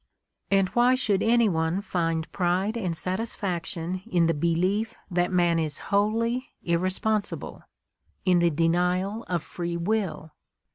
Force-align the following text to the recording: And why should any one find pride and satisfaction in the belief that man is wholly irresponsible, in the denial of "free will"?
And 0.49 0.67
why 0.69 0.95
should 0.95 1.21
any 1.21 1.47
one 1.47 1.79
find 1.79 2.31
pride 2.31 2.75
and 2.75 2.97
satisfaction 2.97 4.01
in 4.09 4.25
the 4.25 4.33
belief 4.33 4.95
that 5.11 5.31
man 5.31 5.59
is 5.59 5.77
wholly 5.93 6.49
irresponsible, 6.63 7.61
in 8.25 8.39
the 8.39 8.49
denial 8.49 9.23
of 9.27 9.43
"free 9.43 9.77
will"? 9.77 10.31